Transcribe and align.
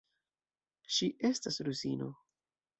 Ŝi 0.95 1.11
estas 1.31 1.63
rusino. 1.71 2.13